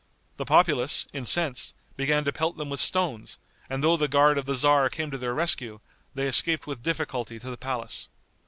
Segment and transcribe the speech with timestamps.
[0.37, 3.37] The populace, incensed, began to pelt them with stones,
[3.69, 5.79] and though the guard of the tzar came to their rescue,
[6.15, 8.09] they escaped with difficulty to the palace.